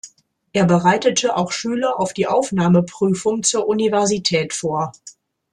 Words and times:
Er 0.51 0.65
bereitete 0.65 1.37
auch 1.37 1.51
Schüler 1.51 1.99
auf 1.99 2.13
die 2.13 2.25
Aufnahmeprüfung 2.25 3.43
zur 3.43 3.67
Universität 3.67 4.51
vor. 4.51 4.93